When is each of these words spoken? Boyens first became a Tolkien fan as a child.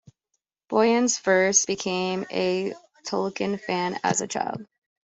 Boyens 0.67 1.19
first 1.19 1.67
became 1.67 2.25
a 2.31 2.73
Tolkien 3.05 3.61
fan 3.63 3.99
as 4.03 4.19
a 4.21 4.25
child. 4.27 4.65